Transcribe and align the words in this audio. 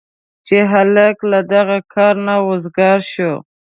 چې 0.47 0.57
هلک 0.71 1.17
له 1.31 1.39
دغه 1.53 1.77
کاره 1.93 2.21
نه 2.27 2.35
وزګار 2.47 2.99
شو. 3.11 3.33